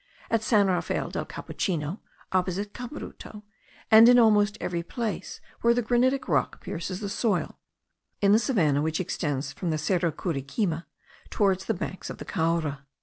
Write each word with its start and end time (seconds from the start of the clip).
at 0.31 0.41
San 0.41 0.65
Rafael 0.65 1.11
del 1.11 1.27
Capuchino, 1.27 1.99
opposite 2.31 2.73
Cabruta, 2.73 3.43
and 3.91 4.09
in 4.09 4.17
almost 4.17 4.57
every 4.59 4.81
place 4.81 5.39
where 5.61 5.75
the 5.75 5.83
granitic 5.83 6.27
rock 6.27 6.59
pierces 6.59 7.01
the 7.01 7.07
soil, 7.07 7.59
in 8.19 8.31
the 8.31 8.39
savannah 8.39 8.81
which 8.81 8.99
extends 8.99 9.53
from 9.53 9.69
the 9.69 9.77
Cerro 9.77 10.11
Curiquima 10.11 10.85
towards 11.29 11.65
the 11.65 11.75
banks 11.75 12.09
of 12.09 12.17
the 12.17 12.25
Caura. 12.25 12.87